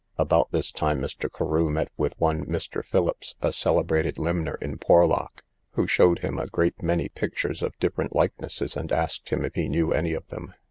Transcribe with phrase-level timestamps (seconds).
[0.17, 1.31] About this time Mr.
[1.31, 2.83] Carew met with one Mr.
[2.83, 5.43] Philips, a celebrated limner in Porlock,
[5.73, 9.69] who showed him a great many pictures of different likenesses, and asked him if he
[9.69, 10.55] knew any of them.